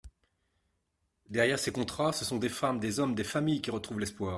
[1.29, 4.29] Derrière ces contrats, ce sont des femmes, des hommes, des familles qui retrouvent l’espoir.